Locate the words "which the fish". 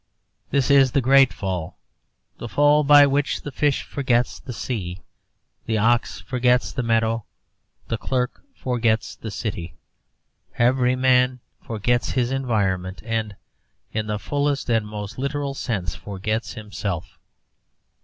3.05-3.83